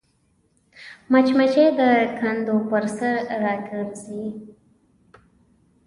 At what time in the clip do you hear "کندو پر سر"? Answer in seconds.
2.19-3.15